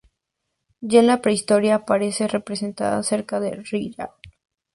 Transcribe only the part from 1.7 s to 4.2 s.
aparece representada cerca de Riyad.